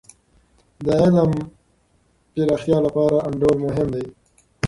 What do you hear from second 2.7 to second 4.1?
لپاره د انډول مهم دی.